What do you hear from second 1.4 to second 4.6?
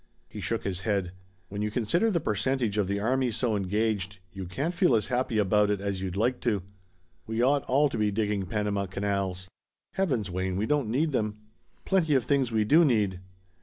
"When you consider the percentage of the army so engaged, you